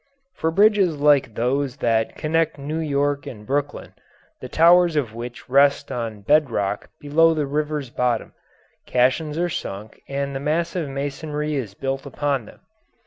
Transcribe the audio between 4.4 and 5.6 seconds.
towers of which